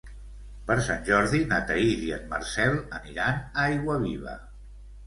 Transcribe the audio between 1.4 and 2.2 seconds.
na Thaís i